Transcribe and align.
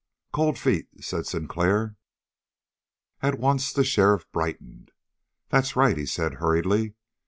"Cold 0.33 0.57
Feet," 0.57 0.87
said 1.03 1.27
Sinclair. 1.27 1.95
At 3.21 3.37
once 3.37 3.71
the 3.71 3.83
sheriff 3.83 4.25
brightened. 4.31 4.89
"That's 5.49 5.75
right," 5.75 5.95
he 5.95 6.07
said 6.07 6.33
hurriedly. 6.41 6.95